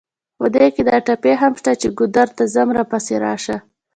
په 0.39 0.45
دې 0.55 0.67
کې 0.75 0.81
دا 0.89 0.97
ټپې 1.07 1.33
هم 1.41 1.53
شته 1.59 1.71
چې: 1.81 1.87
ګودر 1.97 2.27
ته 2.37 2.43
ځم 2.53 2.69
راپسې 2.77 3.15
راشه. 3.25 3.57